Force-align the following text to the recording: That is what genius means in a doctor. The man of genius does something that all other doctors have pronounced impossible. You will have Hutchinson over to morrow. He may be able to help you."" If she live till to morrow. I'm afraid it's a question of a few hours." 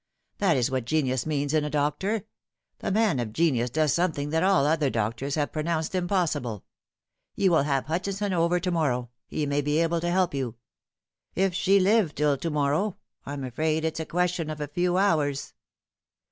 That 0.39 0.57
is 0.57 0.71
what 0.71 0.85
genius 0.85 1.27
means 1.27 1.53
in 1.53 1.63
a 1.63 1.69
doctor. 1.69 2.23
The 2.79 2.89
man 2.91 3.19
of 3.19 3.33
genius 3.33 3.69
does 3.69 3.93
something 3.93 4.31
that 4.31 4.41
all 4.41 4.65
other 4.65 4.89
doctors 4.89 5.35
have 5.35 5.51
pronounced 5.51 5.93
impossible. 5.93 6.65
You 7.35 7.51
will 7.51 7.61
have 7.61 7.85
Hutchinson 7.85 8.33
over 8.33 8.59
to 8.59 8.71
morrow. 8.71 9.11
He 9.27 9.45
may 9.45 9.61
be 9.61 9.77
able 9.77 10.01
to 10.01 10.09
help 10.09 10.33
you."" 10.33 10.55
If 11.45 11.53
she 11.53 11.79
live 11.79 12.15
till 12.15 12.35
to 12.35 12.49
morrow. 12.49 12.97
I'm 13.27 13.43
afraid 13.43 13.85
it's 13.85 13.99
a 13.99 14.05
question 14.07 14.49
of 14.49 14.59
a 14.59 14.67
few 14.67 14.97
hours." 14.97 15.53